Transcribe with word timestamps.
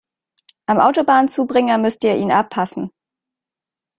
Am 0.65 0.79
Autobahnzubringer 0.79 1.77
müsst 1.77 2.03
ihr 2.03 2.15
ihn 2.17 2.31
abpassen. 2.31 2.89